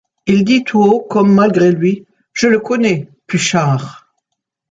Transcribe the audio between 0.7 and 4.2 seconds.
haut, comme malgré lui:— Je le connais, Pluchart.